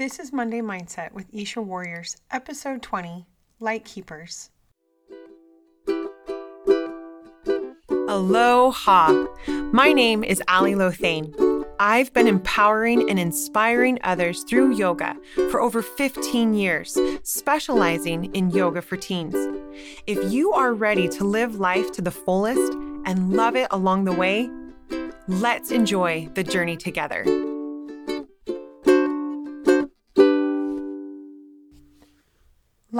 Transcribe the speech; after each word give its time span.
This 0.00 0.18
is 0.18 0.32
Monday 0.32 0.62
Mindset 0.62 1.12
with 1.12 1.26
Isha 1.30 1.60
Warriors, 1.60 2.16
episode 2.30 2.80
20 2.80 3.26
Light 3.58 3.84
Keepers. 3.84 4.48
Aloha! 8.08 9.26
My 9.46 9.92
name 9.92 10.24
is 10.24 10.42
Alli 10.48 10.72
Louthain. 10.72 11.34
I've 11.78 12.14
been 12.14 12.28
empowering 12.28 13.10
and 13.10 13.18
inspiring 13.18 13.98
others 14.02 14.42
through 14.44 14.74
yoga 14.74 15.18
for 15.50 15.60
over 15.60 15.82
15 15.82 16.54
years, 16.54 16.96
specializing 17.22 18.34
in 18.34 18.48
yoga 18.52 18.80
for 18.80 18.96
teens. 18.96 19.34
If 20.06 20.32
you 20.32 20.50
are 20.52 20.72
ready 20.72 21.10
to 21.10 21.24
live 21.24 21.56
life 21.56 21.92
to 21.92 22.00
the 22.00 22.10
fullest 22.10 22.72
and 23.04 23.34
love 23.34 23.54
it 23.54 23.68
along 23.70 24.04
the 24.06 24.14
way, 24.14 24.48
let's 25.28 25.70
enjoy 25.70 26.30
the 26.32 26.42
journey 26.42 26.78
together. 26.78 27.49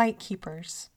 Light 0.00 0.18
Keepers. 0.18 0.88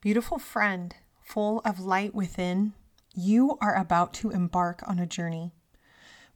Beautiful 0.00 0.38
friend, 0.38 0.94
full 1.20 1.60
of 1.62 1.78
light 1.78 2.14
within, 2.14 2.72
you 3.14 3.58
are 3.60 3.76
about 3.76 4.14
to 4.14 4.30
embark 4.30 4.80
on 4.86 4.98
a 4.98 5.04
journey. 5.04 5.52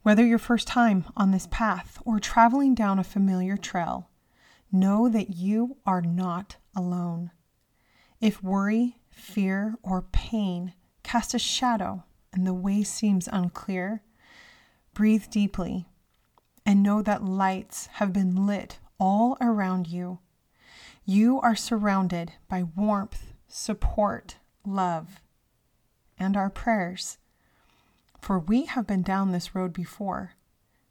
Whether 0.03 0.23
your 0.23 0.37
first 0.37 0.67
time 0.67 1.05
on 1.17 1.31
this 1.31 1.47
path 1.49 1.97
or 2.05 2.19
traveling 2.19 2.75
down 2.75 2.99
a 2.99 3.03
familiar 3.03 3.57
trail, 3.57 4.11
know 4.71 5.09
that 5.09 5.33
you 5.35 5.77
are 5.83 6.03
not 6.03 6.57
alone. 6.75 7.31
If 8.21 8.43
worry, 8.43 8.97
fear, 9.09 9.73
or 9.81 10.03
pain 10.03 10.75
cast 11.01 11.33
a 11.33 11.39
shadow 11.39 12.03
and 12.31 12.45
the 12.45 12.53
way 12.53 12.83
seems 12.83 13.27
unclear, 13.33 14.03
breathe 14.93 15.25
deeply 15.31 15.87
and 16.67 16.83
know 16.83 17.01
that 17.01 17.25
lights 17.25 17.87
have 17.93 18.13
been 18.13 18.45
lit 18.45 18.77
all 18.99 19.37
around 19.41 19.87
you. 19.87 20.19
You 21.05 21.39
are 21.41 21.55
surrounded 21.55 22.33
by 22.47 22.63
warmth, 22.63 23.33
support, 23.47 24.37
love, 24.65 25.21
and 26.17 26.37
our 26.37 26.49
prayers 26.49 27.17
for 28.23 28.39
we 28.39 28.63
have 28.65 28.87
been 28.87 29.01
down 29.01 29.33
this 29.33 29.53
road 29.53 29.73
before 29.73 30.35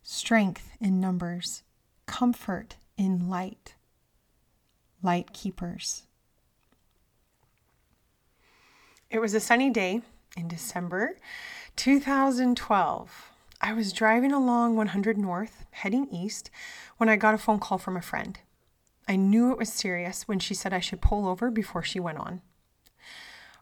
strength 0.03 0.72
in 0.81 1.00
numbers, 1.00 1.62
comfort 2.05 2.77
in 2.98 3.31
light, 3.31 3.75
light 5.03 5.33
keepers. 5.33 6.03
It 9.09 9.19
was 9.19 9.33
a 9.33 9.41
sunny 9.41 9.70
day 9.70 10.03
in 10.37 10.47
December 10.47 11.17
2012. 11.77 13.31
I 13.62 13.72
was 13.72 13.94
driving 13.94 14.33
along 14.33 14.77
100 14.77 15.17
North, 15.17 15.65
heading 15.70 16.09
east, 16.12 16.50
when 16.98 17.09
I 17.09 17.17
got 17.17 17.34
a 17.34 17.39
phone 17.39 17.61
call 17.61 17.78
from 17.78 17.97
a 17.97 18.03
friend. 18.03 18.39
I 19.08 19.17
knew 19.17 19.50
it 19.50 19.58
was 19.58 19.72
serious 19.72 20.28
when 20.28 20.39
she 20.39 20.55
said 20.55 20.72
I 20.72 20.81
should 20.81 21.00
pull 21.00 21.28
over 21.28 21.50
before 21.50 21.83
she 21.83 22.00
went 22.00 22.19
on. 22.19 22.42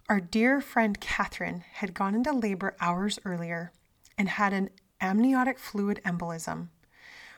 Our 0.08 0.20
dear 0.20 0.60
friend 0.60 1.00
Catherine 1.00 1.64
had 1.74 1.94
gone 1.94 2.14
into 2.14 2.32
labor 2.32 2.76
hours 2.80 3.18
earlier 3.24 3.72
and 4.18 4.28
had 4.28 4.52
an 4.52 4.70
amniotic 5.00 5.58
fluid 5.58 6.00
embolism, 6.04 6.68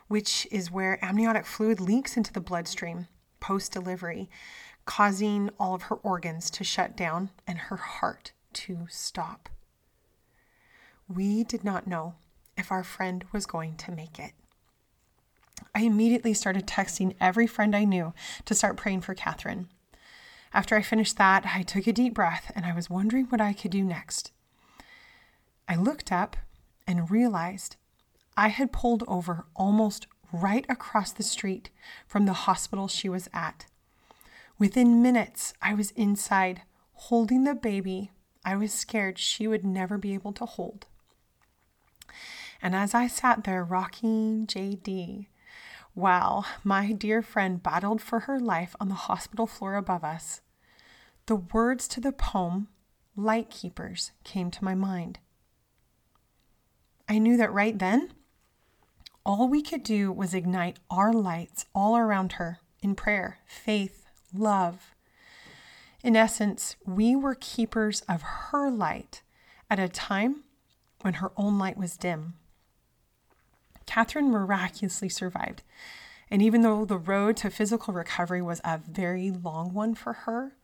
which 0.09 0.49
is 0.51 0.71
where 0.71 1.03
amniotic 1.05 1.47
fluid 1.47 1.81
leaks 1.81 2.17
into 2.17 2.33
the 2.33 2.41
bloodstream 2.41 3.09
post 3.41 3.73
delivery, 3.73 4.31
causing 4.87 5.51
all 5.59 5.75
of 5.75 5.83
her 5.83 5.97
organs 5.97 6.51
to 6.51 6.65
shut 6.65 6.97
down 6.97 7.31
and 7.47 7.59
her 7.59 7.77
heart 7.77 8.33
to 8.55 8.87
stop. 8.89 9.49
We 11.09 11.45
did 11.45 11.63
not 11.65 11.87
know 11.87 12.15
if 12.57 12.73
our 12.73 12.85
friend 12.85 13.25
was 13.33 13.47
going 13.47 13.77
to 13.77 13.93
make 13.93 14.19
it. 14.19 14.33
I 15.75 15.83
immediately 15.83 16.35
started 16.35 16.67
texting 16.67 17.15
every 17.21 17.47
friend 17.47 17.75
I 17.75 17.85
knew 17.85 18.13
to 18.45 18.55
start 18.55 18.77
praying 18.77 19.03
for 19.03 19.15
Catherine. 19.15 19.69
After 20.55 20.77
I 20.77 20.83
finished 20.83 21.17
that, 21.17 21.47
I 21.47 21.63
took 21.63 21.87
a 21.87 21.93
deep 21.93 22.15
breath 22.15 22.53
and 22.55 22.67
I 22.67 22.75
was 22.75 22.91
wondering 22.91 23.27
what 23.27 23.41
I 23.41 23.53
could 23.53 23.71
do 23.71 23.83
next. 23.83 24.33
I 25.69 25.77
looked 25.77 26.13
up 26.13 26.37
and 26.87 27.11
realized 27.11 27.77
I 28.37 28.49
had 28.49 28.73
pulled 28.73 29.05
over 29.07 29.47
almost 29.57 30.07
right 30.33 30.67
across 30.69 31.13
the 31.13 31.23
street 31.23 31.71
from 32.07 32.27
the 32.27 32.33
hospital 32.33 32.89
she 32.89 33.09
was 33.09 33.29
at. 33.33 33.67
Within 34.59 35.03
minutes, 35.03 35.55
I 35.63 35.75
was 35.75 35.91
inside 35.93 36.63
holding 36.95 37.45
the 37.45 37.55
baby 37.55 38.11
I 38.45 38.57
was 38.57 38.73
scared 38.73 39.19
she 39.19 39.47
would 39.47 39.65
never 39.65 39.99
be 39.99 40.15
able 40.15 40.33
to 40.35 40.47
hold. 40.47 40.87
And 42.61 42.75
as 42.75 42.95
I 42.95 43.07
sat 43.07 43.45
there 43.45 43.65
rocking 43.65 44.47
JD, 44.47 45.27
while 45.95 46.47
my 46.65 46.93
dear 46.93 47.23
friend 47.23 47.63
battled 47.63 48.01
for 48.01 48.21
her 48.21 48.41
life 48.41 48.75
on 48.81 48.89
the 48.89 48.95
hospital 48.95 49.47
floor 49.47 49.77
above 49.77 50.05
us, 50.05 50.41
the 51.27 51.37
words 51.37 51.87
to 51.89 52.01
the 52.01 52.13
poem, 52.13 52.69
Light 53.15 53.51
Keepers, 53.51 54.13
came 54.25 54.51
to 54.51 54.65
my 54.65 54.75
mind. 54.75 55.19
I 57.09 57.19
knew 57.19 57.37
that 57.37 57.53
right 57.53 57.79
then, 57.79 58.13
all 59.25 59.49
we 59.49 59.63
could 59.63 59.83
do 59.83 60.11
was 60.11 60.35
ignite 60.35 60.79
our 60.91 61.13
lights 61.13 61.67
all 61.75 61.97
around 61.97 62.33
her 62.35 62.59
in 62.83 62.95
prayer, 62.95 63.39
faith, 63.47 64.07
love. 64.35 64.95
In 66.03 66.17
essence, 66.17 66.75
we 66.85 67.15
were 67.15 67.37
keepers 67.37 68.01
of 68.09 68.23
her 68.23 68.71
light 68.71 69.23
at 69.71 69.79
a 69.79 69.89
time 69.89 70.43
when 71.03 71.15
her 71.15 71.33
own 71.37 71.59
light 71.59 71.77
was 71.77 71.97
dim. 71.97 72.35
Catherine 73.93 74.31
miraculously 74.31 75.11
survived. 75.11 75.63
And 76.31 76.41
even 76.41 76.63
though 76.63 76.87
the 76.87 76.97
road 76.97 77.37
to 77.39 77.51
physical 77.51 77.93
recovery 77.93 78.41
was 78.41 78.63
a 78.65 78.79
very 78.79 79.31
long 79.31 79.75
one 79.75 79.95
for 79.95 80.15
her, 80.15 80.57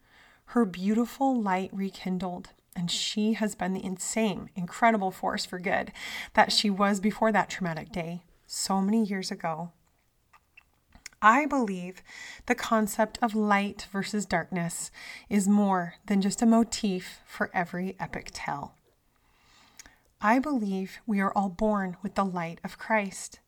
her 0.46 0.64
beautiful 0.64 1.38
light 1.38 1.68
rekindled, 1.70 2.54
and 2.74 2.90
she 2.90 3.34
has 3.34 3.54
been 3.54 3.74
the 3.74 3.84
insane, 3.84 4.48
incredible 4.56 5.10
force 5.10 5.44
for 5.44 5.58
good 5.58 5.92
that 6.32 6.52
she 6.52 6.70
was 6.70 7.00
before 7.00 7.30
that 7.30 7.50
traumatic 7.50 7.92
day 7.92 8.22
so 8.46 8.80
many 8.80 9.04
years 9.04 9.30
ago. 9.30 9.72
I 11.20 11.44
believe 11.44 12.02
the 12.46 12.54
concept 12.54 13.18
of 13.20 13.34
light 13.34 13.88
versus 13.92 14.24
darkness 14.24 14.90
is 15.28 15.46
more 15.46 15.96
than 16.06 16.22
just 16.22 16.40
a 16.40 16.46
motif 16.46 17.20
for 17.26 17.50
every 17.52 17.94
epic 18.00 18.30
tale. 18.32 18.77
I 20.20 20.40
believe 20.40 20.98
we 21.06 21.20
are 21.20 21.32
all 21.32 21.48
born 21.48 21.96
with 22.02 22.16
the 22.16 22.24
light 22.24 22.60
of 22.64 22.76
Christ. 22.76 23.38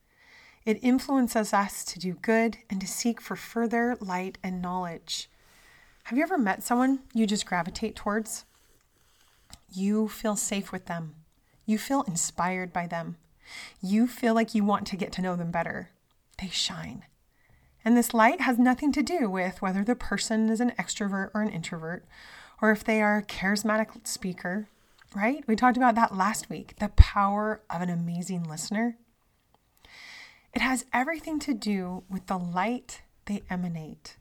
It 0.65 0.79
influences 0.83 1.53
us 1.53 1.85
to 1.87 1.99
do 1.99 2.15
good 2.15 2.59
and 2.69 2.81
to 2.81 2.87
seek 2.87 3.21
for 3.21 3.35
further 3.35 3.97
light 4.01 4.39
and 4.41 4.63
knowledge. 4.63 5.29
Have 6.05 6.17
you 6.17 6.23
ever 6.23 6.39
met 6.39 6.63
someone 6.63 7.01
you 7.13 7.27
just 7.27 7.45
gravitate 7.45 7.97
towards? 7.97 8.45
You 9.73 10.07
feel 10.07 10.37
safe 10.37 10.71
with 10.71 10.87
them. 10.87 11.17
You 11.67 11.77
feel 11.77 12.03
inspired 12.03 12.73
by 12.73 12.87
them. 12.87 13.17
You 13.83 14.07
feel 14.07 14.35
like 14.35 14.55
you 14.55 14.65
want 14.65 14.87
to 14.89 14.97
get 14.97 15.11
to 15.13 15.23
know 15.23 15.35
them 15.35 15.51
better. 15.51 15.91
They 16.41 16.49
shine. 16.49 17.05
And 17.85 17.97
this 17.97 18.15
light 18.15 18.43
has 18.43 18.59
nothing 18.59 18.93
to 18.93 19.03
do 19.03 19.29
with 19.29 19.61
whether 19.61 19.83
the 19.83 19.97
person 19.97 20.49
is 20.49 20.61
an 20.61 20.73
extrovert 20.79 21.31
or 21.35 21.43
an 21.43 21.49
introvert, 21.49 22.05
or 22.63 22.71
if 22.71 22.85
they 22.85 23.03
are 23.03 23.19
a 23.19 23.25
charismatic 23.25 24.07
speaker, 24.07 24.69
right? 25.15 25.45
We 25.47 25.57
talked 25.57 25.77
about 25.77 25.95
that 25.97 26.17
last 26.17 26.49
week 26.49 26.77
the 26.79 26.89
power 26.91 27.63
of 27.69 27.83
an 27.83 27.91
amazing 27.91 28.45
listener. 28.45 28.97
It 30.53 30.63
has 30.63 30.85
everything 30.93 31.39
to 31.41 31.55
do 31.55 32.03
with 32.11 32.27
the 32.27 32.39
light 32.39 33.03
they 33.27 33.43
emanate. 33.49 34.17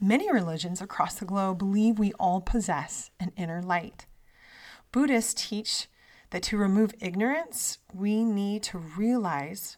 Many 0.00 0.30
religions 0.30 0.80
across 0.80 1.14
the 1.14 1.24
globe 1.24 1.58
believe 1.58 1.98
we 1.98 2.12
all 2.14 2.40
possess 2.40 3.10
an 3.18 3.32
inner 3.36 3.60
light. 3.60 4.06
Buddhists 4.92 5.48
teach 5.48 5.88
that 6.30 6.42
to 6.44 6.56
remove 6.56 6.94
ignorance, 7.00 7.78
we 7.92 8.22
need 8.22 8.62
to 8.64 8.78
realize 8.78 9.76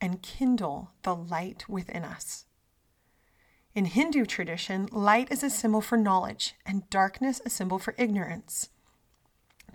and 0.00 0.22
kindle 0.22 0.90
the 1.02 1.14
light 1.14 1.68
within 1.68 2.02
us. 2.02 2.46
In 3.74 3.84
Hindu 3.84 4.26
tradition, 4.26 4.88
light 4.90 5.30
is 5.30 5.42
a 5.42 5.50
symbol 5.50 5.80
for 5.80 5.96
knowledge 5.96 6.54
and 6.66 6.88
darkness 6.90 7.40
a 7.46 7.50
symbol 7.50 7.78
for 7.78 7.94
ignorance. 7.96 8.68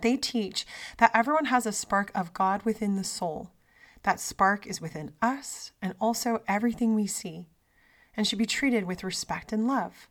They 0.00 0.16
teach 0.16 0.66
that 0.98 1.10
everyone 1.14 1.46
has 1.46 1.66
a 1.66 1.72
spark 1.72 2.10
of 2.14 2.32
God 2.32 2.62
within 2.62 2.96
the 2.96 3.04
soul. 3.04 3.50
That 4.04 4.20
spark 4.20 4.66
is 4.66 4.80
within 4.80 5.12
us 5.20 5.72
and 5.82 5.94
also 6.00 6.42
everything 6.46 6.94
we 6.94 7.06
see 7.06 7.46
and 8.16 8.26
should 8.26 8.38
be 8.38 8.46
treated 8.46 8.84
with 8.84 9.04
respect 9.04 9.52
and 9.52 9.66
love. 9.66 10.08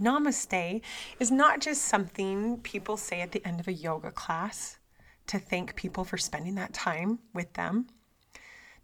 Namaste 0.00 0.82
is 1.18 1.30
not 1.30 1.60
just 1.60 1.82
something 1.82 2.58
people 2.58 2.96
say 2.96 3.20
at 3.20 3.32
the 3.32 3.44
end 3.46 3.60
of 3.60 3.68
a 3.68 3.72
yoga 3.72 4.10
class 4.10 4.78
to 5.26 5.38
thank 5.38 5.74
people 5.74 6.04
for 6.04 6.18
spending 6.18 6.54
that 6.56 6.74
time 6.74 7.18
with 7.32 7.52
them. 7.54 7.86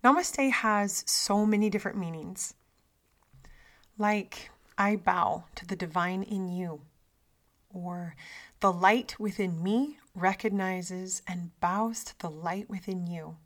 Namaste 0.02 0.50
has 0.50 1.04
so 1.06 1.46
many 1.46 1.70
different 1.70 1.98
meanings. 1.98 2.54
Like, 3.98 4.50
I 4.78 4.96
bow 4.96 5.44
to 5.54 5.66
the 5.66 5.76
divine 5.76 6.22
in 6.22 6.48
you, 6.48 6.80
or 7.72 8.14
the 8.60 8.72
light 8.72 9.18
within 9.18 9.62
me 9.62 9.98
recognizes 10.14 11.22
and 11.26 11.58
bows 11.60 12.04
to 12.04 12.18
the 12.18 12.30
light 12.30 12.68
within 12.68 13.06
you, 13.06 13.36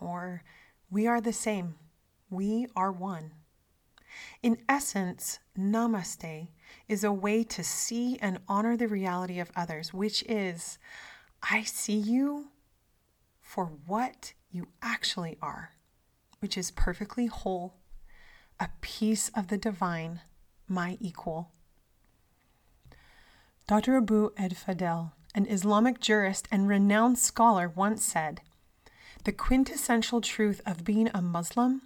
or 0.00 0.42
We 0.90 1.06
are 1.06 1.20
the 1.20 1.32
same. 1.32 1.74
We 2.30 2.68
are 2.76 2.92
one. 2.92 3.32
In 4.42 4.58
essence, 4.68 5.40
namaste 5.58 6.48
is 6.88 7.02
a 7.02 7.12
way 7.12 7.42
to 7.44 7.64
see 7.64 8.16
and 8.20 8.38
honor 8.48 8.76
the 8.76 8.86
reality 8.86 9.40
of 9.40 9.50
others, 9.56 9.92
which 9.92 10.22
is, 10.28 10.78
I 11.50 11.62
see 11.62 11.96
you 11.96 12.50
for 13.40 13.66
what 13.86 14.34
you 14.50 14.68
actually 14.82 15.36
are, 15.42 15.72
which 16.38 16.56
is 16.56 16.70
perfectly 16.70 17.26
whole, 17.26 17.74
a 18.60 18.68
piece 18.80 19.30
of 19.30 19.48
the 19.48 19.58
divine, 19.58 20.20
my 20.68 20.96
equal. 21.00 21.50
Dr. 23.66 23.96
Abou 23.96 24.30
El 24.36 24.50
Fadl, 24.50 25.12
an 25.34 25.46
Islamic 25.46 25.98
jurist 25.98 26.46
and 26.52 26.68
renowned 26.68 27.18
scholar, 27.18 27.72
once 27.74 28.04
said, 28.04 28.42
The 29.24 29.32
quintessential 29.32 30.20
truth 30.20 30.60
of 30.66 30.84
being 30.84 31.08
a 31.14 31.22
Muslim 31.22 31.80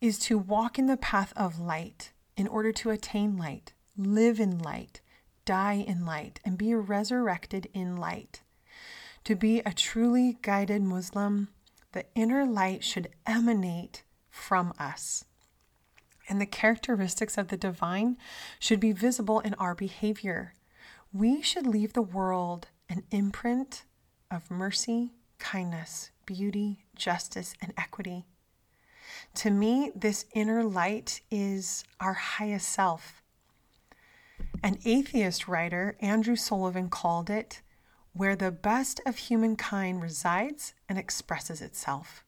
is 0.00 0.18
to 0.20 0.38
walk 0.38 0.78
in 0.78 0.86
the 0.86 0.96
path 0.96 1.34
of 1.36 1.60
light 1.60 2.12
in 2.34 2.48
order 2.48 2.72
to 2.72 2.88
attain 2.88 3.36
light, 3.36 3.74
live 3.94 4.40
in 4.40 4.58
light, 4.58 5.02
die 5.44 5.84
in 5.86 6.06
light, 6.06 6.40
and 6.46 6.56
be 6.56 6.74
resurrected 6.74 7.68
in 7.74 7.98
light. 7.98 8.40
To 9.24 9.36
be 9.36 9.58
a 9.60 9.74
truly 9.74 10.38
guided 10.40 10.80
Muslim, 10.80 11.48
the 11.92 12.06
inner 12.14 12.46
light 12.46 12.82
should 12.82 13.10
emanate 13.26 14.02
from 14.30 14.72
us. 14.78 15.26
And 16.26 16.40
the 16.40 16.46
characteristics 16.46 17.36
of 17.36 17.48
the 17.48 17.58
divine 17.58 18.16
should 18.58 18.80
be 18.80 18.92
visible 18.92 19.40
in 19.40 19.52
our 19.54 19.74
behavior. 19.74 20.54
We 21.12 21.40
should 21.40 21.66
leave 21.66 21.94
the 21.94 22.02
world 22.02 22.68
an 22.88 23.04
imprint 23.10 23.84
of 24.30 24.50
mercy, 24.50 25.12
kindness, 25.38 26.10
beauty, 26.26 26.84
justice, 26.94 27.54
and 27.62 27.72
equity. 27.78 28.26
To 29.36 29.50
me, 29.50 29.90
this 29.94 30.26
inner 30.34 30.62
light 30.62 31.22
is 31.30 31.84
our 31.98 32.12
highest 32.12 32.68
self. 32.68 33.22
An 34.62 34.78
atheist 34.84 35.48
writer, 35.48 35.96
Andrew 36.00 36.36
Sullivan, 36.36 36.90
called 36.90 37.30
it 37.30 37.62
where 38.12 38.36
the 38.36 38.50
best 38.50 39.00
of 39.06 39.16
humankind 39.16 40.02
resides 40.02 40.74
and 40.88 40.98
expresses 40.98 41.62
itself. 41.62 42.24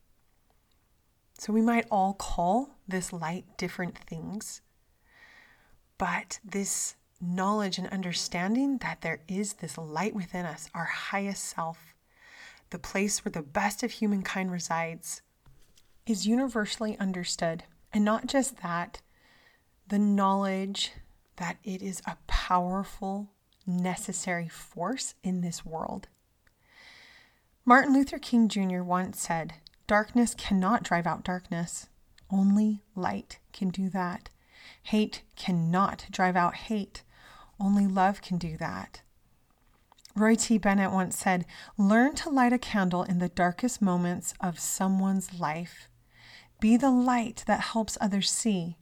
So 1.38 1.52
we 1.52 1.62
might 1.62 1.86
all 1.90 2.14
call 2.14 2.76
this 2.86 3.12
light 3.12 3.44
different 3.56 3.98
things, 3.98 4.60
but 5.98 6.38
this 6.44 6.94
knowledge 7.20 7.78
and 7.78 7.88
understanding 7.88 8.78
that 8.78 9.02
there 9.02 9.20
is 9.28 9.54
this 9.54 9.76
light 9.76 10.14
within 10.14 10.46
us, 10.46 10.70
our 10.74 10.86
highest 10.86 11.44
self, 11.44 11.94
the 12.70 12.78
place 12.78 13.24
where 13.24 13.32
the 13.32 13.42
best 13.42 13.82
of 13.82 13.90
humankind 13.90 14.50
resides, 14.50 15.22
is 16.06 16.26
universally 16.26 16.98
understood. 16.98 17.64
And 17.92 18.04
not 18.04 18.26
just 18.26 18.62
that, 18.62 19.00
the 19.88 19.98
knowledge 19.98 20.92
that 21.36 21.58
it 21.64 21.82
is 21.82 22.00
a 22.06 22.16
powerful, 22.26 23.28
necessary 23.66 24.48
force 24.48 25.14
in 25.22 25.40
this 25.40 25.64
world. 25.64 26.08
Martin 27.64 27.92
Luther 27.92 28.18
King 28.18 28.48
Jr. 28.48 28.82
once 28.82 29.20
said, 29.20 29.54
Darkness 29.86 30.34
cannot 30.34 30.82
drive 30.82 31.06
out 31.06 31.24
darkness. 31.24 31.88
Only 32.30 32.82
light 32.94 33.38
can 33.52 33.70
do 33.70 33.88
that. 33.90 34.30
Hate 34.84 35.22
cannot 35.36 36.06
drive 36.10 36.36
out 36.36 36.54
hate. 36.54 37.02
Only 37.60 37.86
love 37.86 38.22
can 38.22 38.38
do 38.38 38.56
that. 38.56 39.02
Roy 40.16 40.34
T. 40.34 40.58
Bennett 40.58 40.90
once 40.90 41.16
said, 41.16 41.46
Learn 41.76 42.14
to 42.16 42.30
light 42.30 42.52
a 42.52 42.58
candle 42.58 43.02
in 43.04 43.18
the 43.18 43.28
darkest 43.28 43.80
moments 43.80 44.34
of 44.40 44.58
someone's 44.58 45.38
life. 45.38 45.88
Be 46.58 46.76
the 46.76 46.90
light 46.90 47.44
that 47.46 47.60
helps 47.60 47.96
others 48.00 48.30
see. 48.30 48.76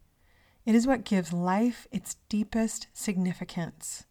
It 0.65 0.75
is 0.75 0.87
what 0.87 1.05
gives 1.05 1.33
life 1.33 1.87
its 1.91 2.17
deepest 2.29 2.89
significance. 2.93 4.05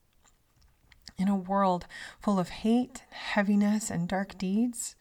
In 1.17 1.27
a 1.27 1.35
world 1.35 1.87
full 2.19 2.37
of 2.39 2.49
hate, 2.49 3.03
heaviness, 3.09 3.89
and 3.89 4.07
dark 4.07 4.37
deeds, 4.37 4.95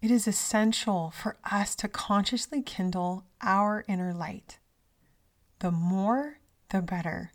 it 0.00 0.10
is 0.10 0.26
essential 0.26 1.10
for 1.10 1.36
us 1.44 1.76
to 1.76 1.88
consciously 1.88 2.60
kindle 2.60 3.24
our 3.40 3.84
inner 3.86 4.12
light. 4.12 4.58
The 5.60 5.70
more, 5.70 6.38
the 6.70 6.82
better. 6.82 7.30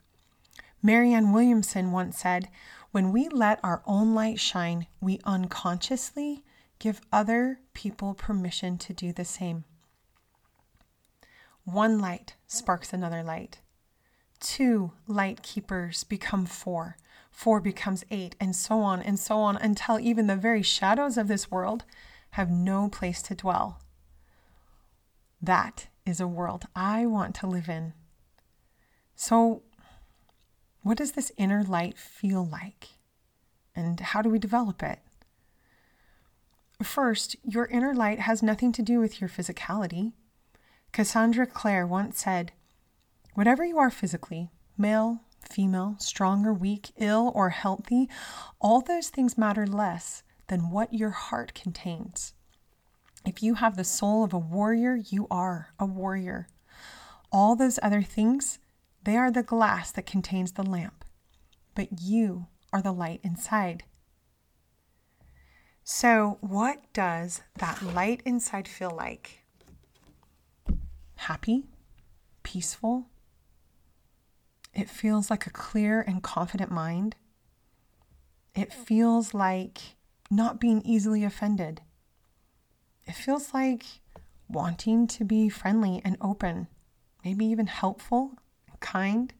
Marianne 0.81 1.33
Williamson 1.33 1.91
once 1.91 2.19
said, 2.19 2.49
When 2.91 3.11
we 3.11 3.27
let 3.29 3.59
our 3.63 3.81
own 3.85 4.13
light 4.13 4.39
shine, 4.39 4.87
we 5.01 5.19
unconsciously 5.23 6.43
give 6.79 7.01
other 7.11 7.59
people 7.73 8.13
permission 8.13 8.77
to 8.77 8.93
do 8.93 9.11
the 9.11 9.25
same. 9.25 9.63
One 11.63 11.99
light 11.99 12.35
sparks 12.47 12.93
another 12.93 13.23
light. 13.23 13.59
Two 14.39 14.93
light 15.07 15.41
keepers 15.41 16.03
become 16.03 16.45
four. 16.45 16.97
Four 17.31 17.59
becomes 17.59 18.05
eight, 18.09 18.35
and 18.39 18.55
so 18.55 18.81
on 18.81 19.01
and 19.01 19.19
so 19.19 19.37
on 19.39 19.57
until 19.57 19.99
even 19.99 20.27
the 20.27 20.35
very 20.35 20.61
shadows 20.61 21.17
of 21.17 21.27
this 21.27 21.51
world 21.51 21.83
have 22.31 22.49
no 22.49 22.89
place 22.89 23.21
to 23.23 23.35
dwell. 23.35 23.81
That 25.41 25.87
is 26.05 26.19
a 26.19 26.27
world 26.27 26.65
I 26.75 27.05
want 27.05 27.35
to 27.35 27.47
live 27.47 27.69
in. 27.69 27.93
So, 29.15 29.63
what 30.87 30.97
does 30.97 31.13
this 31.13 31.31
inner 31.37 31.63
light 31.63 31.97
feel 31.97 32.45
like? 32.45 32.89
And 33.75 33.99
how 33.99 34.21
do 34.21 34.29
we 34.29 34.39
develop 34.39 34.81
it? 34.81 34.99
First, 36.81 37.35
your 37.43 37.65
inner 37.65 37.93
light 37.93 38.19
has 38.19 38.43
nothing 38.43 38.71
to 38.73 38.81
do 38.81 38.99
with 38.99 39.19
your 39.19 39.29
physicality. 39.29 40.13
Cassandra 40.91 41.47
Clare 41.47 41.85
once 41.87 42.19
said, 42.19 42.51
Whatever 43.33 43.65
you 43.65 43.77
are 43.77 43.91
physically, 43.91 44.49
male, 44.77 45.21
female, 45.49 45.95
strong 45.99 46.45
or 46.45 46.53
weak, 46.53 46.89
ill 46.97 47.31
or 47.35 47.49
healthy, 47.49 48.09
all 48.59 48.81
those 48.81 49.09
things 49.09 49.37
matter 49.37 49.67
less 49.67 50.23
than 50.47 50.71
what 50.71 50.93
your 50.93 51.11
heart 51.11 51.53
contains. 51.53 52.33
If 53.25 53.43
you 53.43 53.55
have 53.55 53.75
the 53.75 53.83
soul 53.83 54.23
of 54.23 54.33
a 54.33 54.39
warrior, 54.39 54.95
you 54.95 55.27
are 55.29 55.73
a 55.79 55.85
warrior. 55.85 56.47
All 57.31 57.55
those 57.55 57.79
other 57.83 58.01
things, 58.01 58.59
they 59.07 59.15
are 59.15 59.31
the 59.31 59.41
glass 59.41 59.89
that 59.93 60.05
contains 60.05 60.51
the 60.51 60.63
lamp, 60.63 61.05
but 61.75 62.01
you 62.01 62.47
are 62.73 62.81
the 62.81 62.91
light 62.91 63.21
inside. 63.23 63.85
So, 65.85 66.37
what 66.41 66.91
does 66.91 67.41
that 67.57 67.81
light 67.81 68.21
inside 68.25 68.67
feel 68.67 68.91
like? 68.91 69.45
happy, 71.27 71.65
peaceful. 72.43 73.07
It 74.73 74.89
feels 74.89 75.29
like 75.29 75.45
a 75.45 75.51
clear 75.51 76.01
and 76.01 76.21
confident 76.21 76.71
mind. 76.71 77.15
It 78.55 78.71
feels 78.71 79.33
like 79.33 79.79
not 80.29 80.59
being 80.59 80.81
easily 80.83 81.23
offended. 81.23 81.81
It 83.05 83.13
feels 83.13 83.53
like 83.53 83.85
wanting 84.47 85.07
to 85.07 85.25
be 85.25 85.49
friendly 85.49 86.01
and 86.05 86.17
open, 86.21 86.67
maybe 87.23 87.45
even 87.45 87.67
helpful, 87.67 88.35
kind. 88.79 89.33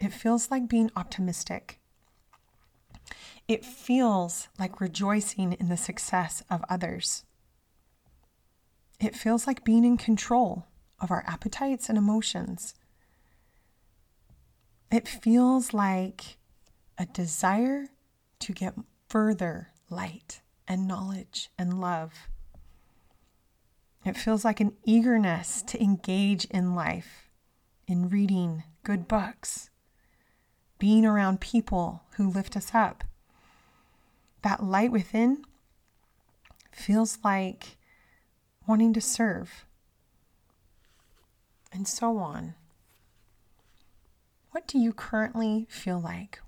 It 0.00 0.12
feels 0.12 0.50
like 0.50 0.68
being 0.68 0.90
optimistic. 0.96 1.78
It 3.46 3.64
feels 3.64 4.48
like 4.58 4.80
rejoicing 4.80 5.54
in 5.54 5.68
the 5.68 5.76
success 5.76 6.42
of 6.50 6.64
others. 6.68 7.24
It 9.00 9.16
feels 9.16 9.46
like 9.46 9.64
being 9.64 9.84
in 9.84 9.96
control 9.96 10.66
of 11.00 11.10
our 11.10 11.24
appetites 11.26 11.88
and 11.88 11.96
emotions. 11.96 12.74
It 14.90 15.06
feels 15.06 15.72
like 15.72 16.36
a 16.98 17.06
desire 17.06 17.88
to 18.40 18.52
get 18.52 18.74
further 19.08 19.68
light 19.90 20.40
and 20.66 20.86
knowledge 20.88 21.50
and 21.58 21.80
love. 21.80 22.12
It 24.04 24.16
feels 24.16 24.44
like 24.44 24.60
an 24.60 24.72
eagerness 24.84 25.62
to 25.62 25.82
engage 25.82 26.44
in 26.46 26.74
life, 26.74 27.27
in 27.88 28.10
reading 28.10 28.62
good 28.84 29.08
books, 29.08 29.70
being 30.78 31.06
around 31.06 31.40
people 31.40 32.02
who 32.16 32.28
lift 32.28 32.54
us 32.54 32.74
up. 32.74 33.02
That 34.42 34.62
light 34.62 34.92
within 34.92 35.42
feels 36.70 37.18
like 37.24 37.78
wanting 38.66 38.92
to 38.92 39.00
serve, 39.00 39.64
and 41.72 41.88
so 41.88 42.18
on. 42.18 42.54
What 44.50 44.66
do 44.66 44.78
you 44.78 44.92
currently 44.92 45.66
feel 45.70 45.98
like? 45.98 46.40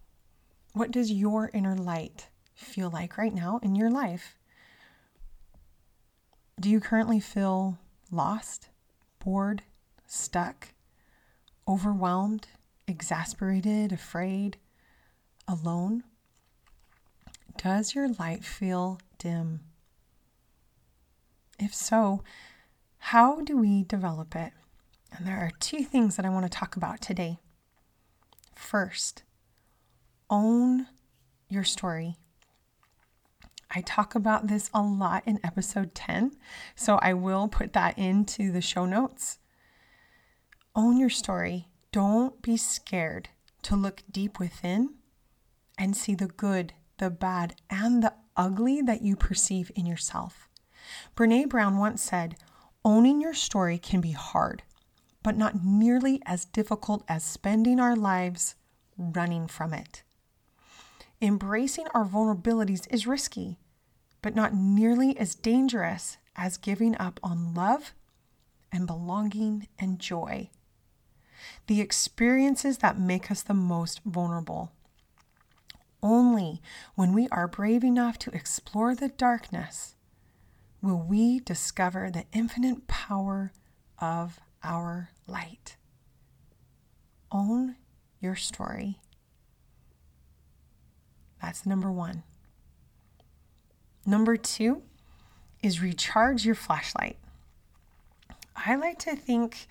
What 0.74 0.90
does 0.90 1.10
your 1.10 1.50
inner 1.54 1.74
light 1.74 2.28
feel 2.54 2.90
like 2.90 3.16
right 3.16 3.34
now 3.34 3.58
in 3.62 3.74
your 3.74 3.90
life? 3.90 4.36
Do 6.60 6.68
you 6.68 6.80
currently 6.80 7.18
feel 7.18 7.78
lost, 8.10 8.68
bored, 9.24 9.62
stuck, 10.06 10.68
overwhelmed, 11.68 12.48
exasperated, 12.86 13.92
afraid, 13.92 14.56
alone? 15.48 16.02
Does 17.56 17.94
your 17.94 18.08
light 18.08 18.44
feel 18.44 18.98
dim? 19.18 19.60
If 21.58 21.74
so, 21.74 22.22
How 22.98 23.40
do 23.40 23.56
we 23.56 23.82
develop 23.82 24.36
it? 24.36 24.52
And 25.16 25.26
there 25.26 25.38
are 25.38 25.50
two 25.58 25.82
things 25.82 26.16
that 26.16 26.24
I 26.26 26.28
want 26.28 26.44
to 26.44 26.50
talk 26.50 26.76
about 26.76 27.00
today. 27.00 27.38
First, 28.54 29.24
own 30.28 30.86
your 31.48 31.64
story. 31.64 32.16
I 33.72 33.80
talk 33.80 34.14
about 34.14 34.46
this 34.48 34.70
a 34.74 34.82
lot 34.82 35.22
in 35.26 35.40
episode 35.42 35.94
10, 35.94 36.32
so 36.74 36.98
I 37.02 37.14
will 37.14 37.48
put 37.48 37.72
that 37.72 37.98
into 37.98 38.52
the 38.52 38.60
show 38.60 38.84
notes. 38.84 39.38
Own 40.76 40.98
your 40.98 41.10
story. 41.10 41.68
Don't 41.90 42.40
be 42.42 42.56
scared 42.56 43.28
to 43.62 43.74
look 43.74 44.02
deep 44.10 44.38
within 44.38 44.94
and 45.76 45.96
see 45.96 46.14
the 46.14 46.28
good, 46.28 46.72
the 46.98 47.10
bad, 47.10 47.56
and 47.68 48.02
the 48.02 48.14
ugly 48.36 48.80
that 48.80 49.02
you 49.02 49.16
perceive 49.16 49.72
in 49.74 49.84
yourself. 49.84 50.48
Brene 51.16 51.48
Brown 51.48 51.78
once 51.78 52.02
said, 52.02 52.36
Owning 52.84 53.20
your 53.20 53.34
story 53.34 53.78
can 53.78 54.00
be 54.00 54.12
hard, 54.12 54.62
but 55.22 55.36
not 55.36 55.64
nearly 55.64 56.22
as 56.24 56.44
difficult 56.44 57.04
as 57.08 57.24
spending 57.24 57.80
our 57.80 57.96
lives 57.96 58.54
running 58.96 59.48
from 59.48 59.74
it. 59.74 60.02
Embracing 61.20 61.86
our 61.92 62.04
vulnerabilities 62.06 62.86
is 62.90 63.06
risky, 63.06 63.58
but 64.22 64.34
not 64.34 64.54
nearly 64.54 65.18
as 65.18 65.34
dangerous 65.34 66.16
as 66.36 66.56
giving 66.56 66.96
up 66.96 67.18
on 67.22 67.52
love 67.54 67.92
and 68.72 68.86
belonging 68.86 69.66
and 69.78 69.98
joy. 69.98 70.48
The 71.66 71.80
experiences 71.80 72.78
that 72.78 72.98
make 72.98 73.30
us 73.30 73.42
the 73.42 73.54
most 73.54 74.00
vulnerable. 74.04 74.72
Only 76.02 76.62
when 76.94 77.12
we 77.12 77.28
are 77.28 77.46
brave 77.46 77.84
enough 77.84 78.18
to 78.20 78.30
explore 78.30 78.94
the 78.94 79.08
darkness 79.08 79.94
will 80.82 81.00
we 81.00 81.40
discover 81.40 82.10
the 82.10 82.24
infinite 82.32 82.86
power 82.86 83.52
of 83.98 84.40
our 84.62 85.10
light. 85.26 85.76
Own 87.30 87.76
your 88.20 88.34
story. 88.34 88.98
That's 91.40 91.66
number 91.66 91.90
one. 91.90 92.22
Number 94.06 94.36
two 94.36 94.82
is 95.62 95.82
recharge 95.82 96.44
your 96.44 96.54
flashlight. 96.54 97.18
I 98.56 98.76
like 98.76 98.98
to 99.00 99.16
think 99.16 99.66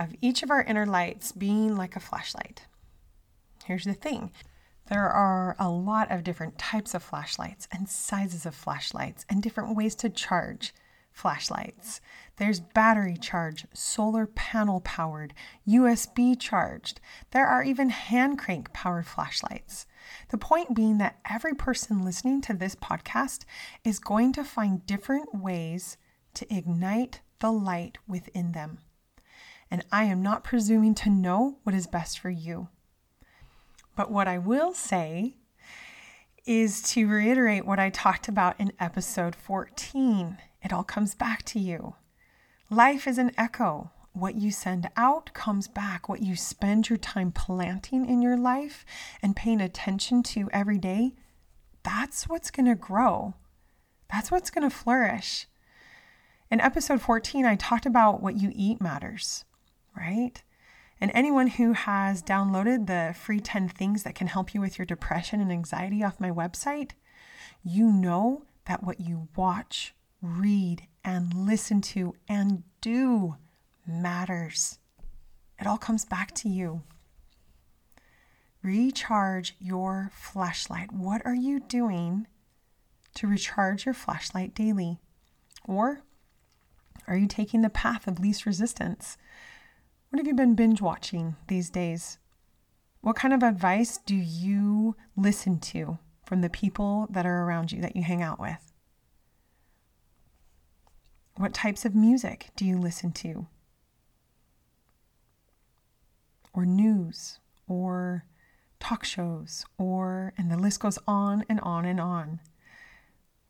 of 0.00 0.14
each 0.22 0.42
of 0.42 0.50
our 0.50 0.62
inner 0.62 0.86
lights 0.86 1.30
being 1.30 1.76
like 1.76 1.94
a 1.94 2.00
flashlight. 2.00 2.66
Here's 3.64 3.84
the 3.84 3.94
thing 3.94 4.32
there 4.88 5.08
are 5.08 5.54
a 5.60 5.68
lot 5.68 6.10
of 6.10 6.24
different 6.24 6.58
types 6.58 6.94
of 6.94 7.02
flashlights 7.02 7.68
and 7.70 7.88
sizes 7.88 8.44
of 8.44 8.54
flashlights 8.54 9.24
and 9.28 9.40
different 9.40 9.76
ways 9.76 9.94
to 9.96 10.10
charge 10.10 10.74
flashlights. 11.12 12.00
There's 12.38 12.60
battery 12.60 13.16
charge, 13.16 13.66
solar 13.74 14.26
panel 14.26 14.80
powered, 14.80 15.34
USB 15.68 16.38
charged. 16.40 17.00
There 17.30 17.46
are 17.46 17.62
even 17.62 17.90
hand 17.90 18.38
crank 18.38 18.72
powered 18.72 19.06
flashlights. 19.06 19.86
The 20.30 20.38
point 20.38 20.74
being 20.74 20.98
that 20.98 21.20
every 21.30 21.54
person 21.54 22.02
listening 22.04 22.40
to 22.42 22.54
this 22.54 22.74
podcast 22.74 23.44
is 23.84 23.98
going 23.98 24.32
to 24.32 24.44
find 24.44 24.86
different 24.86 25.34
ways 25.34 25.98
to 26.34 26.52
ignite 26.52 27.20
the 27.40 27.52
light 27.52 27.98
within 28.08 28.52
them. 28.52 28.78
And 29.70 29.84
I 29.92 30.04
am 30.04 30.22
not 30.22 30.44
presuming 30.44 30.94
to 30.96 31.10
know 31.10 31.58
what 31.62 31.74
is 31.74 31.86
best 31.86 32.18
for 32.18 32.30
you. 32.30 32.68
But 33.96 34.10
what 34.10 34.26
I 34.26 34.38
will 34.38 34.72
say 34.72 35.36
is 36.46 36.82
to 36.82 37.06
reiterate 37.06 37.66
what 37.66 37.78
I 37.78 37.90
talked 37.90 38.26
about 38.26 38.58
in 38.58 38.72
episode 38.80 39.34
14. 39.36 40.38
It 40.62 40.72
all 40.72 40.82
comes 40.82 41.14
back 41.14 41.44
to 41.44 41.58
you. 41.58 41.94
Life 42.70 43.06
is 43.06 43.18
an 43.18 43.32
echo. 43.36 43.90
What 44.12 44.34
you 44.34 44.50
send 44.50 44.90
out 44.96 45.32
comes 45.34 45.68
back. 45.68 46.08
What 46.08 46.22
you 46.22 46.34
spend 46.34 46.88
your 46.88 46.96
time 46.96 47.30
planting 47.30 48.08
in 48.08 48.22
your 48.22 48.36
life 48.36 48.84
and 49.22 49.36
paying 49.36 49.60
attention 49.60 50.22
to 50.24 50.48
every 50.52 50.78
day, 50.78 51.12
that's 51.82 52.28
what's 52.28 52.50
going 52.50 52.66
to 52.66 52.74
grow. 52.74 53.34
That's 54.10 54.30
what's 54.30 54.50
going 54.50 54.68
to 54.68 54.74
flourish. 54.74 55.46
In 56.50 56.60
episode 56.60 57.00
14, 57.00 57.46
I 57.46 57.54
talked 57.54 57.86
about 57.86 58.22
what 58.22 58.40
you 58.40 58.50
eat 58.52 58.80
matters, 58.80 59.44
right? 59.96 60.42
And 61.00 61.10
anyone 61.14 61.46
who 61.46 61.72
has 61.72 62.22
downloaded 62.22 62.86
the 62.86 63.14
free 63.18 63.40
10 63.40 63.68
things 63.70 64.02
that 64.02 64.14
can 64.14 64.26
help 64.26 64.54
you 64.54 64.60
with 64.60 64.78
your 64.78 64.86
depression 64.86 65.40
and 65.40 65.50
anxiety 65.50 66.04
off 66.04 66.20
my 66.20 66.30
website, 66.30 66.92
you 67.64 67.90
know 67.90 68.42
that 68.66 68.82
what 68.82 69.00
you 69.00 69.28
watch, 69.34 69.94
read, 70.20 70.86
and 71.02 71.32
listen 71.32 71.80
to 71.80 72.14
and 72.28 72.62
do 72.80 73.36
matters. 73.86 74.78
It 75.58 75.66
all 75.66 75.78
comes 75.78 76.04
back 76.04 76.34
to 76.36 76.48
you. 76.48 76.82
Recharge 78.62 79.56
your 79.58 80.10
flashlight. 80.14 80.92
What 80.92 81.24
are 81.24 81.34
you 81.34 81.60
doing 81.60 82.26
to 83.14 83.26
recharge 83.26 83.86
your 83.86 83.94
flashlight 83.94 84.54
daily? 84.54 84.98
Or 85.66 86.02
are 87.06 87.16
you 87.16 87.26
taking 87.26 87.62
the 87.62 87.70
path 87.70 88.06
of 88.06 88.20
least 88.20 88.44
resistance? 88.44 89.16
What 90.10 90.18
have 90.18 90.26
you 90.26 90.34
been 90.34 90.56
binge 90.56 90.80
watching 90.80 91.36
these 91.46 91.70
days? 91.70 92.18
What 93.00 93.14
kind 93.14 93.32
of 93.32 93.44
advice 93.44 93.96
do 93.96 94.16
you 94.16 94.96
listen 95.16 95.60
to 95.60 95.98
from 96.26 96.40
the 96.40 96.50
people 96.50 97.06
that 97.10 97.24
are 97.24 97.44
around 97.44 97.70
you 97.70 97.80
that 97.80 97.94
you 97.94 98.02
hang 98.02 98.20
out 98.20 98.40
with? 98.40 98.72
What 101.36 101.54
types 101.54 101.84
of 101.84 101.94
music 101.94 102.48
do 102.56 102.64
you 102.64 102.76
listen 102.76 103.12
to? 103.12 103.46
Or 106.52 106.66
news, 106.66 107.38
or 107.68 108.24
talk 108.80 109.04
shows, 109.04 109.64
or, 109.78 110.32
and 110.36 110.50
the 110.50 110.58
list 110.58 110.80
goes 110.80 110.98
on 111.06 111.44
and 111.48 111.60
on 111.60 111.84
and 111.84 112.00
on. 112.00 112.40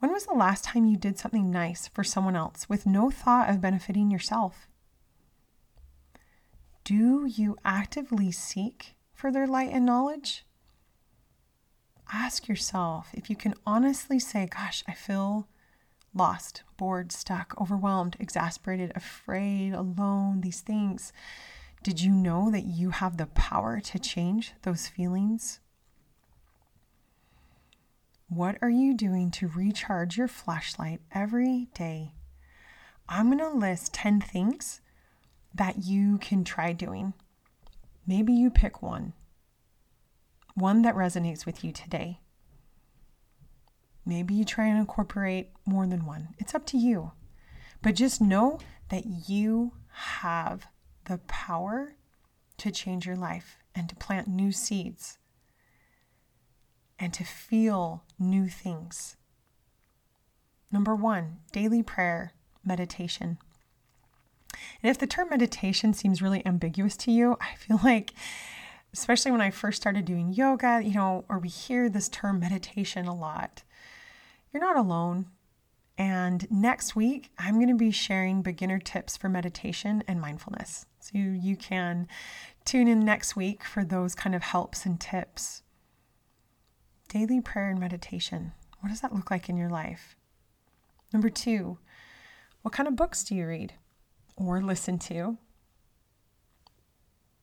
When 0.00 0.12
was 0.12 0.26
the 0.26 0.35
last 0.35 0.64
time 0.64 0.85
you 0.85 0.99
did 0.99 1.19
something 1.19 1.50
nice 1.50 1.88
for 1.88 2.05
someone 2.05 2.37
else 2.37 2.69
with 2.69 2.85
no 2.85 3.11
thought 3.11 3.49
of 3.49 3.62
benefiting 3.62 4.11
yourself? 4.11 4.69
Do 6.90 7.25
you 7.25 7.56
actively 7.64 8.32
seek 8.32 8.97
further 9.14 9.47
light 9.47 9.70
and 9.70 9.87
knowledge? 9.87 10.44
Ask 12.12 12.49
yourself 12.49 13.11
if 13.12 13.30
you 13.30 13.37
can 13.37 13.54
honestly 13.64 14.18
say, 14.18 14.49
Gosh, 14.49 14.82
I 14.88 14.94
feel 14.94 15.47
lost, 16.12 16.64
bored, 16.76 17.12
stuck, 17.12 17.54
overwhelmed, 17.61 18.16
exasperated, 18.18 18.90
afraid, 18.97 19.73
alone, 19.73 20.40
these 20.40 20.62
things. 20.62 21.12
Did 21.85 22.02
you 22.02 22.11
know 22.11 22.50
that 22.50 22.64
you 22.64 22.90
have 22.90 23.18
the 23.18 23.26
power 23.26 23.78
to 23.78 23.99
change 24.00 24.54
those 24.62 24.88
feelings? 24.88 25.61
What 28.28 28.59
are 28.61 28.68
you 28.68 28.94
doing 28.94 29.30
to 29.30 29.47
recharge 29.47 30.16
your 30.16 30.26
flashlight 30.26 31.02
every 31.12 31.68
day? 31.73 32.14
I'm 33.09 33.26
going 33.26 33.38
to 33.38 33.56
list 33.56 33.94
10 33.94 34.23
things 34.23 34.80
that 35.54 35.85
you 35.85 36.19
can 36.19 36.45
try 36.45 36.73
doing. 36.73 37.14
Maybe 38.07 38.33
you 38.33 38.50
pick 38.50 38.83
one, 38.83 39.12
one 40.54 40.83
that 40.83 40.95
resonates 40.95 41.47
with 41.47 41.64
you 41.64 41.73
today. 41.73 42.21
Maybe 44.04 44.35
you 44.35 44.45
try 44.45 44.66
and 44.66 44.78
incorporate 44.78 45.50
more 45.66 45.87
than 45.87 46.07
one. 46.07 46.35
It's 46.38 46.54
up 46.54 46.66
to 46.66 46.78
you. 46.78 47.12
But 47.83 47.95
just 47.95 48.21
know 48.21 48.59
that 48.88 49.04
you 49.28 49.73
have 49.92 50.66
the 51.04 51.19
power 51.19 51.95
to 52.59 52.71
change 52.71 53.07
your 53.07 53.16
life 53.16 53.59
and 53.75 53.88
to 53.88 53.97
plant 53.97 54.28
new 54.28 54.52
seeds 54.52 55.19
and 56.99 57.14
to 57.14 57.25
feel 57.25 58.04
new 58.19 58.49
things. 58.49 59.16
Number 60.71 60.95
one, 60.95 61.38
daily 61.52 61.83
prayer, 61.83 62.35
meditation. 62.64 63.38
And 64.83 64.90
if 64.90 64.99
the 64.99 65.07
term 65.07 65.29
meditation 65.31 65.93
seems 65.93 66.23
really 66.23 66.45
ambiguous 66.47 66.97
to 66.99 67.11
you, 67.11 67.37
I 67.40 67.57
feel 67.57 67.81
like, 67.85 68.12
especially 68.93 69.31
when 69.31 69.40
I 69.40 69.50
first 69.50 69.81
started 69.81 70.05
doing 70.05 70.33
yoga, 70.33 70.81
you 70.83 70.95
know, 70.95 71.25
or 71.29 71.38
we 71.38 71.49
hear 71.49 71.88
this 71.88 72.09
term 72.09 72.40
meditation 72.40 73.07
a 73.07 73.14
lot, 73.14 73.62
you're 74.52 74.62
not 74.62 74.76
alone. 74.76 75.26
And 75.97 76.50
next 76.50 76.97
week, 76.97 77.31
I'm 77.38 77.57
going 77.57 77.69
to 77.69 77.75
be 77.75 77.90
sharing 77.90 78.40
beginner 78.40 78.79
tips 78.79 79.17
for 79.17 79.29
meditation 79.29 80.02
and 80.09 80.21
mindfulness. 80.21 80.87
So 81.00 81.11
you, 81.12 81.31
you 81.31 81.57
can 81.57 82.09
tune 82.64 82.88
in 82.88 83.00
next 83.00 83.37
week 83.37 83.64
for 83.64 83.85
those 83.85 84.14
kind 84.14 84.35
of 84.35 84.43
helps 84.43 84.87
and 84.87 84.99
tips. 84.99 85.62
Daily 87.09 87.40
prayer 87.40 87.69
and 87.69 87.79
meditation. 87.79 88.52
What 88.81 88.88
does 88.88 89.02
that 89.02 89.14
look 89.14 89.31
like 89.31 89.49
in 89.49 89.57
your 89.57 89.69
life? 89.69 90.17
Number 91.12 91.29
two, 91.29 91.79
what 92.62 92.73
kind 92.73 92.88
of 92.88 92.97
books 92.97 93.25
do 93.25 93.35
you 93.35 93.47
read? 93.47 93.75
Or 94.40 94.62
listen 94.62 94.99
to. 94.99 95.37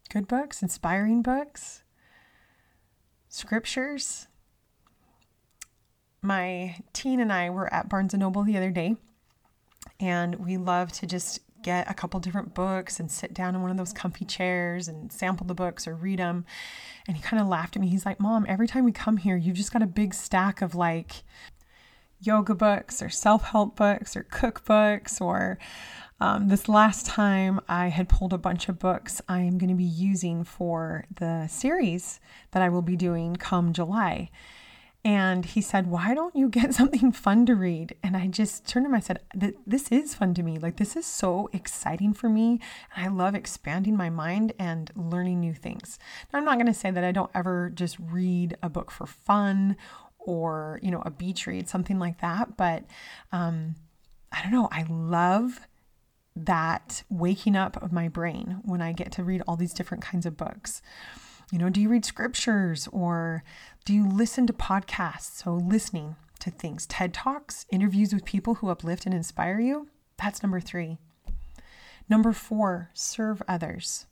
Good 0.10 0.28
books, 0.28 0.62
inspiring 0.62 1.22
books, 1.22 1.84
scriptures. 3.30 4.28
My 6.22 6.78
teen 6.94 7.20
and 7.20 7.32
I 7.32 7.50
were 7.50 7.72
at 7.74 7.90
Barnes 7.90 8.14
and 8.14 8.22
Noble 8.22 8.44
the 8.44 8.58
other 8.58 8.72
day, 8.72 8.96
and 10.00 10.36
we 10.36 10.58
love 10.58 10.92
to 10.94 11.06
just 11.06 11.42
get 11.62 11.90
a 11.90 11.94
couple 11.94 12.20
different 12.20 12.54
books 12.54 13.00
and 13.00 13.12
sit 13.12 13.34
down 13.34 13.54
in 13.54 13.62
one 13.62 13.72
of 13.72 13.78
those 13.78 13.94
comfy 13.94 14.26
chairs 14.26 14.88
and 14.88 15.12
sample 15.12 15.46
the 15.46 15.54
books 15.54 15.88
or 15.88 15.96
read 15.96 16.20
them. 16.20 16.46
And 17.08 17.18
he 17.18 17.24
kind 17.24 17.42
of 17.42 17.48
laughed 17.48 17.76
at 17.76 17.82
me. 17.82 17.90
He's 17.90 18.06
like, 18.06 18.20
Mom, 18.20 18.46
every 18.48 18.68
time 18.68 18.86
we 18.86 18.92
come 18.92 19.18
here, 19.18 19.36
you've 19.36 19.58
just 19.58 19.74
got 19.74 19.82
a 19.82 19.88
big 19.88 20.14
stack 20.14 20.62
of 20.62 20.76
like 20.76 21.24
yoga 22.20 22.56
books 22.56 23.02
or 23.02 23.10
self 23.10 23.44
help 23.44 23.76
books 23.76 24.16
or 24.16 24.24
cookbooks 24.24 25.20
or 25.22 25.60
um, 26.20 26.48
this 26.48 26.68
last 26.68 27.06
time 27.06 27.60
I 27.68 27.88
had 27.88 28.10
pulled 28.10 28.34
a 28.34 28.38
bunch 28.38 28.70
of 28.70 28.80
books 28.80 29.22
I 29.28 29.42
am 29.42 29.58
going 29.58 29.70
to 29.70 29.76
be 29.76 29.84
using 29.84 30.44
for 30.44 31.06
the 31.14 31.48
series 31.48 32.20
that 32.52 32.62
I 32.62 32.70
will 32.70 32.82
be 32.82 32.96
doing 32.96 33.36
come 33.36 33.72
July. 33.72 34.30
And 35.06 35.46
he 35.46 35.62
said, 35.62 35.88
Why 35.88 36.16
don't 36.16 36.36
you 36.36 36.50
get 36.50 36.74
something 36.74 37.12
fun 37.12 37.46
to 37.46 37.56
read? 37.56 37.96
And 38.02 38.18
I 38.18 38.28
just 38.28 38.68
turned 38.68 38.86
to 38.86 38.90
him, 38.90 38.96
I 38.96 39.00
said, 39.00 39.20
This 39.66 39.90
is 39.92 40.16
fun 40.16 40.34
to 40.34 40.44
me. 40.44 40.58
Like, 40.58 40.78
this 40.78 40.96
is 40.96 41.06
so 41.06 41.50
exciting 41.54 42.14
for 42.14 42.30
me. 42.30 42.60
And 42.96 43.06
I 43.06 43.08
love 43.08 43.36
expanding 43.36 43.96
my 43.96 44.10
mind 44.10 44.54
and 44.58 44.92
learning 44.96 45.40
new 45.40 45.54
things. 45.54 46.00
Now, 46.34 46.40
I'm 46.40 46.46
not 46.46 46.56
going 46.56 46.66
to 46.68 46.74
say 46.74 46.90
that 46.90 47.04
I 47.04 47.12
don't 47.12 47.32
ever 47.36 47.70
just 47.70 47.98
read 48.00 48.58
a 48.64 48.70
book 48.70 48.90
for 48.90 49.06
fun 49.06 49.78
or, 50.18 50.80
you 50.82 50.90
know, 50.90 51.04
a 51.06 51.12
beach 51.12 51.46
read, 51.46 51.70
something 51.70 52.00
like 52.00 52.22
that. 52.22 52.58
But 52.58 52.86
um, 53.32 53.76
I 54.32 54.42
don't 54.42 54.52
know. 54.52 54.68
I 54.72 54.84
love 54.90 55.62
that 56.46 57.04
waking 57.10 57.56
up 57.56 57.82
of 57.82 57.92
my 57.92 58.08
brain 58.08 58.60
when 58.64 58.82
I 58.82 58.94
get 58.94 59.12
to 59.14 59.24
read 59.24 59.42
all 59.48 59.56
these 59.56 59.74
different 59.74 60.04
kinds 60.04 60.26
of 60.26 60.38
books. 60.38 60.82
You 61.52 61.60
know, 61.60 61.70
do 61.70 61.80
you 61.80 61.90
read 61.90 62.06
scriptures 62.06 62.88
or 62.92 63.44
do 63.86 63.94
you 63.94 64.08
listen 64.08 64.48
to 64.48 64.54
podcasts? 64.54 65.44
So, 65.44 65.54
listening 65.54 66.16
to 66.40 66.52
things, 66.52 66.86
TED 66.86 67.14
Talks, 67.14 67.66
interviews 67.72 68.14
with 68.14 68.26
people 68.26 68.56
who 68.56 68.70
uplift 68.70 69.06
and 69.06 69.16
inspire 69.16 69.60
you. 69.60 69.88
That's 70.22 70.44
number 70.44 70.60
three. 70.60 70.98
Number 72.10 72.34
four, 72.34 72.90
serve 72.94 73.42
others. 73.48 74.06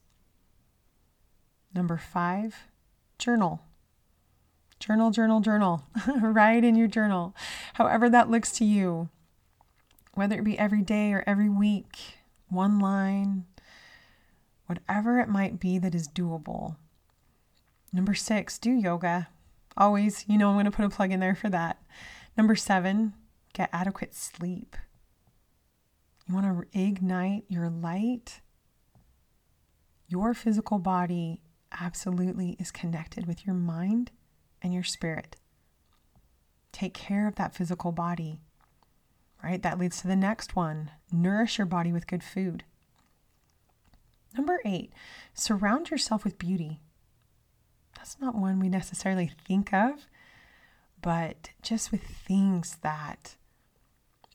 Number 1.73 1.97
five, 1.97 2.67
journal. 3.19 3.61
Journal, 4.79 5.11
journal, 5.11 5.39
journal. 5.41 5.85
Write 6.21 6.63
in 6.63 6.75
your 6.75 6.87
journal, 6.87 7.35
however 7.73 8.09
that 8.09 8.29
looks 8.29 8.51
to 8.53 8.65
you 8.65 9.09
whether 10.15 10.37
it 10.37 10.43
be 10.43 10.57
every 10.57 10.81
day 10.81 11.13
or 11.13 11.23
every 11.27 11.49
week, 11.49 11.97
one 12.49 12.79
line, 12.79 13.45
whatever 14.65 15.19
it 15.19 15.29
might 15.29 15.59
be 15.59 15.77
that 15.77 15.93
is 15.93 16.07
doable. 16.07 16.77
Number 17.93 18.13
six, 18.13 18.57
do 18.57 18.71
yoga. 18.71 19.27
Always, 19.77 20.25
you 20.27 20.37
know, 20.37 20.49
I'm 20.49 20.55
going 20.55 20.65
to 20.65 20.71
put 20.71 20.85
a 20.85 20.89
plug 20.89 21.11
in 21.11 21.19
there 21.19 21.35
for 21.35 21.49
that. 21.49 21.81
Number 22.37 22.55
seven, 22.55 23.13
get 23.53 23.69
adequate 23.71 24.15
sleep. 24.15 24.75
You 26.27 26.33
want 26.33 26.71
to 26.71 26.79
ignite 26.79 27.43
your 27.47 27.69
light. 27.69 28.41
Your 30.07 30.33
physical 30.33 30.79
body 30.79 31.41
absolutely 31.71 32.55
is 32.59 32.71
connected 32.71 33.27
with 33.27 33.45
your 33.45 33.55
mind 33.55 34.11
and 34.61 34.73
your 34.73 34.83
spirit. 34.83 35.35
Take 36.71 36.93
care 36.93 37.27
of 37.27 37.35
that 37.35 37.55
physical 37.55 37.91
body 37.91 38.39
right? 39.45 39.61
That 39.61 39.77
leads 39.77 40.01
to 40.01 40.07
the 40.07 40.15
next 40.15 40.55
one 40.55 40.89
nourish 41.11 41.59
your 41.59 41.67
body 41.67 41.93
with 41.93 42.07
good 42.07 42.23
food. 42.23 42.63
Number 44.35 44.59
eight, 44.65 44.91
surround 45.33 45.91
yourself 45.91 46.25
with 46.25 46.39
beauty. 46.39 46.81
That's 47.95 48.19
not 48.19 48.35
one 48.35 48.59
we 48.59 48.67
necessarily 48.67 49.31
think 49.47 49.71
of, 49.71 50.07
but 51.01 51.51
just 51.61 51.91
with 51.91 52.01
things 52.01 52.77
that 52.81 53.35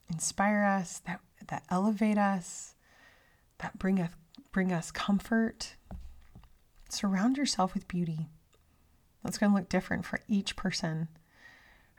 inspire 0.09 0.63
us, 0.63 1.01
that, 1.01 1.21
that 1.49 1.65
elevate 1.71 2.17
us, 2.17 2.77
that 3.59 3.79
bring 3.79 4.01
us, 4.01 4.13
bring 4.53 4.73
us 4.73 4.91
comfort. 4.91 5.75
Surround 6.89 7.37
yourself 7.37 7.75
with 7.75 7.89
beauty. 7.89 8.29
That's 9.23 9.39
going 9.39 9.53
to 9.53 9.57
look 9.57 9.69
different 9.69 10.07
for 10.07 10.21
each 10.29 10.57
person. 10.57 11.09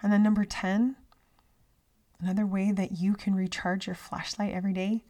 And 0.02 0.12
then 0.12 0.24
number 0.24 0.44
10, 0.44 0.96
Another 2.22 2.46
way 2.46 2.72
that 2.72 2.92
you 3.00 3.16
can 3.16 3.34
recharge 3.34 3.88
your 3.88 3.96
flashlight 3.96 4.54
every 4.54 4.74
day 4.74 5.04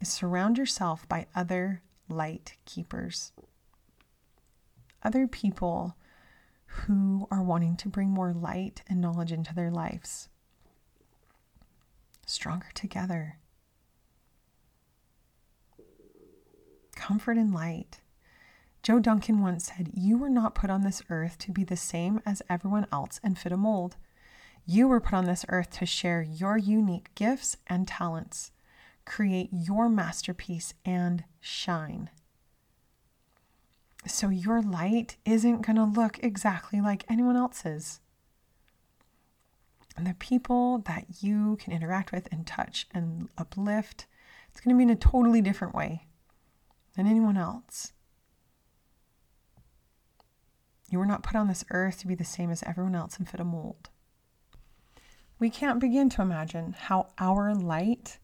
is 0.00 0.08
surround 0.08 0.56
yourself 0.56 1.06
by 1.06 1.26
other 1.34 1.82
light 2.08 2.56
keepers. 2.64 3.32
Other 5.02 5.26
people 5.26 5.94
who 6.66 7.28
are 7.30 7.42
wanting 7.42 7.76
to 7.76 7.88
bring 7.88 8.08
more 8.08 8.32
light 8.32 8.82
and 8.88 9.00
knowledge 9.00 9.30
into 9.30 9.54
their 9.54 9.70
lives. 9.70 10.28
Stronger 12.26 12.68
together. 12.74 13.38
Comfort 16.94 17.36
and 17.36 17.52
light. 17.52 18.00
Joe 18.82 19.00
Duncan 19.00 19.40
once 19.42 19.66
said, 19.66 19.90
You 19.94 20.16
were 20.16 20.30
not 20.30 20.54
put 20.54 20.70
on 20.70 20.82
this 20.82 21.02
earth 21.10 21.36
to 21.38 21.52
be 21.52 21.64
the 21.64 21.76
same 21.76 22.22
as 22.24 22.42
everyone 22.48 22.86
else 22.90 23.20
and 23.22 23.38
fit 23.38 23.52
a 23.52 23.56
mold. 23.56 23.96
You 24.70 24.86
were 24.86 25.00
put 25.00 25.14
on 25.14 25.24
this 25.24 25.46
earth 25.48 25.70
to 25.78 25.86
share 25.86 26.20
your 26.20 26.58
unique 26.58 27.14
gifts 27.14 27.56
and 27.68 27.88
talents, 27.88 28.50
create 29.06 29.48
your 29.50 29.88
masterpiece, 29.88 30.74
and 30.84 31.24
shine. 31.40 32.10
So 34.06 34.28
your 34.28 34.60
light 34.60 35.16
isn't 35.24 35.62
going 35.62 35.76
to 35.76 35.84
look 35.84 36.18
exactly 36.22 36.82
like 36.82 37.06
anyone 37.08 37.34
else's. 37.34 38.00
And 39.96 40.06
the 40.06 40.12
people 40.12 40.80
that 40.80 41.22
you 41.22 41.56
can 41.56 41.72
interact 41.72 42.12
with 42.12 42.28
and 42.30 42.46
touch 42.46 42.86
and 42.92 43.30
uplift, 43.38 44.04
it's 44.50 44.60
going 44.60 44.76
to 44.76 44.78
be 44.78 44.82
in 44.82 44.90
a 44.90 44.96
totally 44.96 45.40
different 45.40 45.74
way 45.74 46.08
than 46.94 47.06
anyone 47.06 47.38
else. 47.38 47.94
You 50.90 50.98
were 50.98 51.06
not 51.06 51.22
put 51.22 51.36
on 51.36 51.48
this 51.48 51.64
earth 51.70 52.00
to 52.00 52.06
be 52.06 52.14
the 52.14 52.22
same 52.22 52.50
as 52.50 52.62
everyone 52.64 52.94
else 52.94 53.16
and 53.16 53.26
fit 53.26 53.40
a 53.40 53.44
mold. 53.44 53.88
We 55.38 55.50
can't 55.50 55.78
begin 55.78 56.08
to 56.10 56.22
imagine 56.22 56.74
how 56.76 57.08
our 57.18 57.54
light 57.54 58.18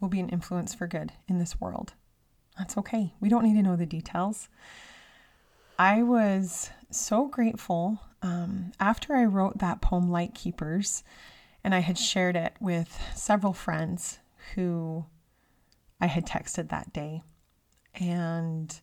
will 0.00 0.08
be 0.08 0.20
an 0.20 0.28
influence 0.28 0.74
for 0.74 0.86
good 0.86 1.12
in 1.28 1.38
this 1.38 1.60
world. 1.60 1.94
That's 2.58 2.76
okay. 2.78 3.14
We 3.20 3.28
don't 3.28 3.44
need 3.44 3.54
to 3.54 3.62
know 3.62 3.76
the 3.76 3.86
details. 3.86 4.48
I 5.78 6.02
was 6.02 6.70
so 6.90 7.28
grateful 7.28 8.00
um, 8.22 8.72
after 8.80 9.14
I 9.14 9.24
wrote 9.26 9.58
that 9.58 9.80
poem, 9.80 10.10
Light 10.10 10.34
Keepers, 10.34 11.04
and 11.62 11.74
I 11.74 11.80
had 11.80 11.98
shared 11.98 12.34
it 12.34 12.54
with 12.60 12.98
several 13.14 13.52
friends 13.52 14.18
who 14.54 15.04
I 16.00 16.06
had 16.06 16.26
texted 16.26 16.70
that 16.70 16.92
day. 16.92 17.22
And 17.94 18.80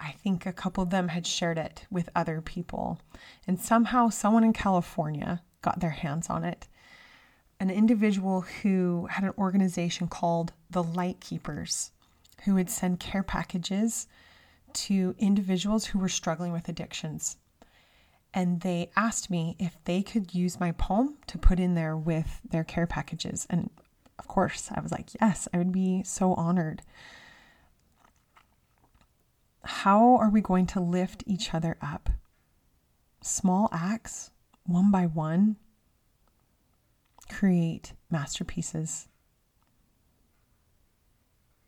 I 0.00 0.12
think 0.12 0.46
a 0.46 0.52
couple 0.52 0.82
of 0.82 0.90
them 0.90 1.08
had 1.08 1.26
shared 1.26 1.58
it 1.58 1.86
with 1.90 2.08
other 2.14 2.40
people. 2.40 3.00
And 3.46 3.60
somehow, 3.60 4.08
someone 4.08 4.44
in 4.44 4.52
California 4.52 5.42
got 5.60 5.80
their 5.80 5.90
hands 5.90 6.30
on 6.30 6.44
it 6.44 6.68
an 7.62 7.70
individual 7.70 8.40
who 8.40 9.06
had 9.08 9.22
an 9.22 9.32
organization 9.38 10.08
called 10.08 10.52
the 10.68 10.82
Light 10.82 11.20
Keepers, 11.20 11.92
who 12.44 12.54
would 12.54 12.68
send 12.68 12.98
care 12.98 13.22
packages 13.22 14.08
to 14.72 15.14
individuals 15.16 15.86
who 15.86 16.00
were 16.00 16.08
struggling 16.08 16.50
with 16.50 16.68
addictions. 16.68 17.36
And 18.34 18.62
they 18.62 18.90
asked 18.96 19.30
me 19.30 19.54
if 19.60 19.76
they 19.84 20.02
could 20.02 20.34
use 20.34 20.58
my 20.58 20.72
poem 20.72 21.18
to 21.28 21.38
put 21.38 21.60
in 21.60 21.76
there 21.76 21.96
with 21.96 22.40
their 22.50 22.64
care 22.64 22.88
packages. 22.88 23.46
And 23.48 23.70
of 24.18 24.26
course, 24.26 24.68
I 24.74 24.80
was 24.80 24.90
like, 24.90 25.10
yes, 25.20 25.46
I 25.54 25.58
would 25.58 25.70
be 25.70 26.02
so 26.02 26.34
honored. 26.34 26.82
How 29.62 30.16
are 30.16 30.30
we 30.30 30.40
going 30.40 30.66
to 30.66 30.80
lift 30.80 31.22
each 31.28 31.54
other 31.54 31.76
up? 31.80 32.10
Small 33.20 33.68
acts, 33.70 34.32
one 34.66 34.90
by 34.90 35.06
one, 35.06 35.58
create 37.32 37.94
masterpieces. 38.10 39.08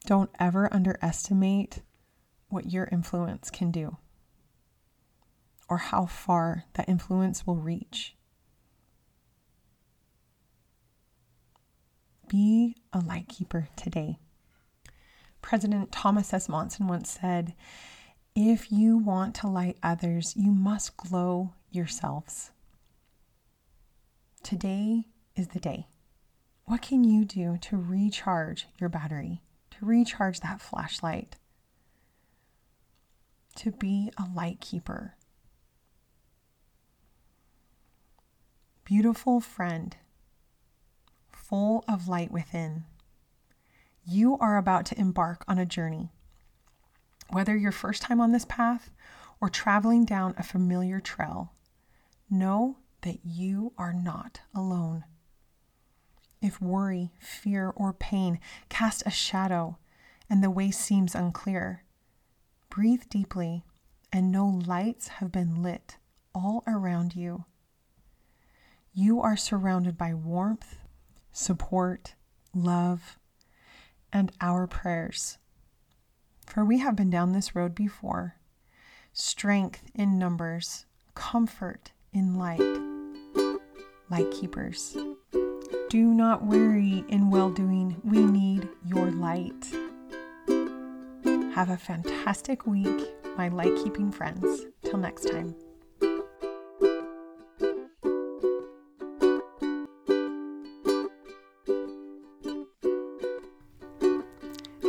Don't 0.06 0.30
ever 0.38 0.72
underestimate 0.72 1.80
what 2.48 2.70
your 2.70 2.88
influence 2.92 3.50
can 3.50 3.70
do 3.70 3.96
or 5.68 5.78
how 5.78 6.04
far 6.06 6.64
that 6.74 6.88
influence 6.88 7.46
will 7.46 7.56
reach. 7.56 8.14
Be 12.28 12.76
a 12.92 13.00
light 13.00 13.28
keeper 13.28 13.68
today. 13.76 14.18
President 15.40 15.92
Thomas 15.92 16.32
S. 16.32 16.48
Monson 16.48 16.86
once 16.86 17.10
said, 17.10 17.54
If 18.34 18.70
you 18.70 18.98
want 18.98 19.34
to 19.36 19.46
light 19.46 19.78
others, 19.82 20.34
you 20.36 20.50
must 20.50 20.96
glow 20.96 21.54
yourselves. 21.70 22.50
Today, 24.42 25.06
is 25.36 25.48
the 25.48 25.60
day. 25.60 25.88
What 26.64 26.82
can 26.82 27.04
you 27.04 27.24
do 27.24 27.58
to 27.62 27.76
recharge 27.76 28.66
your 28.78 28.88
battery, 28.88 29.42
to 29.72 29.84
recharge 29.84 30.40
that 30.40 30.60
flashlight, 30.60 31.36
to 33.56 33.70
be 33.70 34.10
a 34.16 34.24
light 34.34 34.60
keeper? 34.60 35.16
Beautiful 38.84 39.40
friend, 39.40 39.96
full 41.30 41.84
of 41.88 42.08
light 42.08 42.30
within, 42.30 42.84
You 44.06 44.36
are 44.38 44.56
about 44.56 44.84
to 44.86 44.98
embark 45.00 45.44
on 45.48 45.58
a 45.58 45.66
journey. 45.66 46.10
Whether 47.30 47.56
your 47.56 47.72
first 47.72 48.02
time 48.02 48.20
on 48.20 48.32
this 48.32 48.44
path 48.44 48.90
or 49.40 49.48
traveling 49.48 50.04
down 50.04 50.34
a 50.36 50.42
familiar 50.42 51.00
trail, 51.00 51.52
know 52.30 52.78
that 53.02 53.20
you 53.24 53.72
are 53.78 53.92
not 53.92 54.40
alone. 54.54 55.04
If 56.44 56.60
worry, 56.60 57.10
fear, 57.18 57.72
or 57.74 57.94
pain 57.94 58.38
cast 58.68 59.02
a 59.06 59.10
shadow 59.10 59.78
and 60.28 60.44
the 60.44 60.50
way 60.50 60.70
seems 60.70 61.14
unclear, 61.14 61.84
breathe 62.68 63.04
deeply 63.08 63.64
and 64.12 64.30
know 64.30 64.46
lights 64.66 65.08
have 65.08 65.32
been 65.32 65.62
lit 65.62 65.96
all 66.34 66.62
around 66.66 67.16
you. 67.16 67.46
You 68.92 69.22
are 69.22 69.38
surrounded 69.38 69.96
by 69.96 70.12
warmth, 70.12 70.76
support, 71.32 72.14
love, 72.54 73.18
and 74.12 74.30
our 74.42 74.66
prayers. 74.66 75.38
For 76.44 76.62
we 76.62 76.80
have 76.80 76.94
been 76.94 77.08
down 77.08 77.32
this 77.32 77.56
road 77.56 77.74
before 77.74 78.36
strength 79.14 79.90
in 79.94 80.18
numbers, 80.18 80.84
comfort 81.14 81.92
in 82.12 82.36
light, 82.36 82.60
light 84.10 84.30
keepers. 84.30 84.94
Do 85.94 86.12
not 86.12 86.44
weary 86.44 87.04
in 87.06 87.30
well 87.30 87.50
doing. 87.50 88.00
We 88.02 88.18
need 88.18 88.68
your 88.84 89.12
light. 89.12 89.64
Have 91.54 91.70
a 91.70 91.76
fantastic 91.76 92.66
week, 92.66 93.14
my 93.36 93.46
light 93.46 93.76
keeping 93.76 94.10
friends. 94.10 94.66
Till 94.82 94.98
next 94.98 95.30
time. 95.30 95.54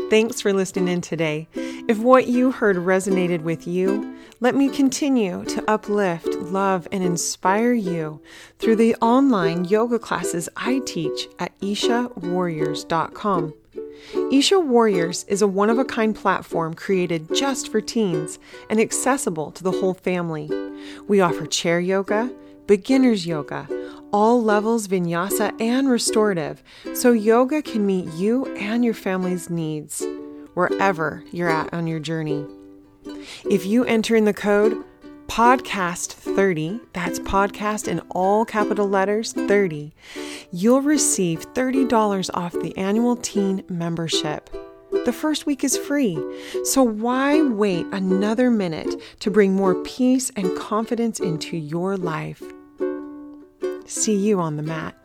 Thanks 0.09 0.41
for 0.41 0.53
listening 0.53 0.87
in 0.87 1.01
today. 1.01 1.47
If 1.87 1.99
what 1.99 2.27
you 2.27 2.49
heard 2.49 2.77
resonated 2.77 3.41
with 3.41 3.67
you, 3.67 4.17
let 4.39 4.55
me 4.55 4.69
continue 4.69 5.45
to 5.45 5.63
uplift, 5.69 6.25
love, 6.25 6.87
and 6.91 7.03
inspire 7.03 7.73
you 7.73 8.19
through 8.57 8.77
the 8.77 8.95
online 8.95 9.65
yoga 9.65 9.99
classes 9.99 10.49
I 10.57 10.79
teach 10.79 11.27
at 11.37 11.55
ishawarriors.com. 11.59 13.53
Isha 14.31 14.59
Warriors 14.59 15.25
is 15.25 15.43
a 15.43 15.47
one 15.47 15.69
of 15.69 15.77
a 15.77 15.85
kind 15.85 16.15
platform 16.15 16.73
created 16.73 17.29
just 17.35 17.71
for 17.71 17.81
teens 17.81 18.39
and 18.67 18.79
accessible 18.79 19.51
to 19.51 19.63
the 19.63 19.73
whole 19.73 19.93
family. 19.93 20.49
We 21.07 21.21
offer 21.21 21.45
chair 21.45 21.79
yoga, 21.79 22.31
beginner's 22.65 23.27
yoga, 23.27 23.67
all 24.11 24.41
levels 24.41 24.87
vinyasa 24.87 25.61
and 25.61 25.87
restorative, 25.87 26.63
so 26.95 27.11
yoga 27.11 27.61
can 27.61 27.85
meet 27.85 28.11
you 28.13 28.45
and 28.55 28.83
your 28.83 28.95
family's 28.95 29.51
needs 29.51 30.03
wherever 30.55 31.23
you're 31.31 31.49
at 31.49 31.71
on 31.73 31.85
your 31.87 31.99
journey. 31.99 32.45
If 33.49 33.65
you 33.65 33.85
enter 33.85 34.15
in 34.15 34.25
the 34.25 34.33
code 34.33 34.83
podcast 35.27 36.13
30, 36.13 36.79
that's 36.93 37.19
podcast 37.19 37.87
in 37.87 37.99
all 38.11 38.45
capital 38.45 38.87
letters 38.87 39.33
30, 39.33 39.93
you'll 40.51 40.81
receive 40.81 41.53
$30 41.53 42.29
off 42.33 42.53
the 42.53 42.75
annual 42.77 43.15
teen 43.15 43.63
membership. 43.69 44.49
The 45.05 45.13
first 45.13 45.45
week 45.45 45.63
is 45.63 45.77
free, 45.77 46.17
so 46.63 46.81
why 46.81 47.41
wait 47.41 47.85
another 47.91 48.49
minute 48.49 48.95
to 49.19 49.29
bring 49.29 49.53
more 49.53 49.75
peace 49.83 50.31
and 50.35 50.57
confidence 50.57 51.19
into 51.19 51.57
your 51.57 51.97
life? 51.97 52.41
See 53.85 54.15
you 54.15 54.39
on 54.39 54.57
the 54.57 54.63
mat. 54.63 55.04